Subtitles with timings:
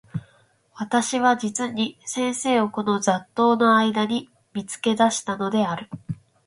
[0.77, 5.91] 私は実に先生をこの雑沓（ざっとう）の間（あいだ）に見付け出したのである。